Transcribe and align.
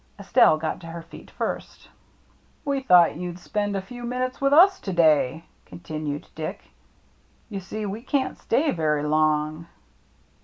Estelle 0.19 0.57
got 0.57 0.79
to 0.79 0.87
her 0.87 1.03
feet 1.03 1.29
first." 1.29 1.87
We 2.65 2.81
thought 2.81 3.09
maybe 3.09 3.19
you'd 3.21 3.37
spend 3.37 3.75
a 3.75 3.83
few 3.83 4.01
minutes 4.03 4.41
with 4.41 4.51
us 4.51 4.79
to 4.79 4.91
day," 4.91 5.45
continued 5.67 6.27
Dick. 6.33 6.63
"You 7.49 7.59
see 7.59 7.85
we 7.85 8.01
can't 8.01 8.39
stay 8.39 8.71
very 8.71 9.03
long." 9.03 9.67